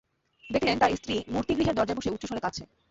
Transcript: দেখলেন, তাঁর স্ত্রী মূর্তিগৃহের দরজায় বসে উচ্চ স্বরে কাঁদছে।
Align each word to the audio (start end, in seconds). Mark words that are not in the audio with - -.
দেখলেন, 0.49 0.75
তাঁর 0.79 0.91
স্ত্রী 0.95 1.15
মূর্তিগৃহের 1.33 1.77
দরজায় 1.77 1.97
বসে 1.97 2.13
উচ্চ 2.13 2.23
স্বরে 2.25 2.43
কাঁদছে। 2.43 2.63